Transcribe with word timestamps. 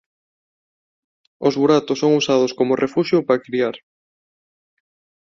Os 1.47 1.53
buratos 1.61 1.97
son 2.01 2.11
usados 2.21 2.51
como 2.57 2.79
refuxio 2.83 3.15
ou 3.19 3.25
para 3.27 3.43
criar. 3.45 3.75